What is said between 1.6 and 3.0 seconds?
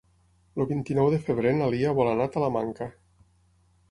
Lia vol anar a Talamanca.